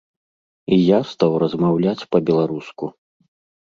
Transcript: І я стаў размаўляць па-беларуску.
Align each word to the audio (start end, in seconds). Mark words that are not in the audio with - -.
І 0.77 0.79
я 0.79 0.99
стаў 1.11 1.31
размаўляць 1.45 1.97
па-беларуску. 2.17 2.95